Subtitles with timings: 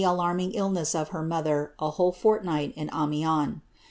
[0.03, 3.59] alarming illness of her mother a whole fortnight at Amiens.